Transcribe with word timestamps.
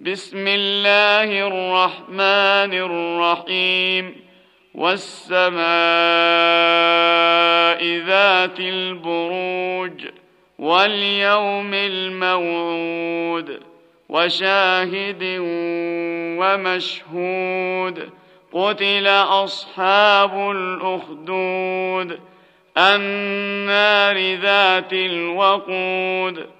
بسم 0.00 0.44
الله 0.48 1.46
الرحمن 1.46 2.74
الرحيم. 2.74 4.16
والسماء 4.74 5.60
ذات 8.06 8.60
البروج 8.60 10.06
واليوم 10.58 11.74
الموعود 11.74 13.60
وشاهد 14.08 15.36
ومشهود. 16.40 18.10
قتل 18.52 19.06
أصحاب 19.06 20.50
الأخدود. 20.50 22.20
النار 22.78 24.34
ذات 24.34 24.92
الوقود. 24.92 26.59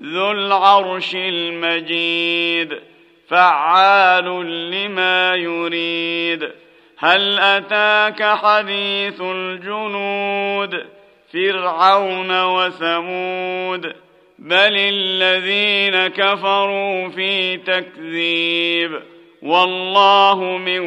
ذو 0.00 0.30
العرش 0.30 1.14
المجيد 1.14 2.80
فعال 3.28 4.24
لما 4.70 5.34
يريد. 5.34 6.50
هل 6.98 7.38
أتاك 7.38 8.22
حديث 8.22 9.20
الجنود؟ 9.20 10.86
فرعون 11.32 12.44
وثمود 12.44 13.92
بل 14.38 14.76
الذين 14.76 16.06
كفروا 16.06 17.08
في 17.08 17.56
تكذيب. 17.56 19.02
والله 19.42 20.40
من 20.40 20.80